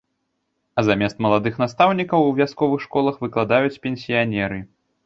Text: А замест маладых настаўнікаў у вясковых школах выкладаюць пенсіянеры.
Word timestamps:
А 0.73 0.79
замест 0.87 1.21
маладых 1.27 1.61
настаўнікаў 1.65 2.27
у 2.31 2.35
вясковых 2.41 2.79
школах 2.89 3.25
выкладаюць 3.27 3.79
пенсіянеры. 3.87 4.59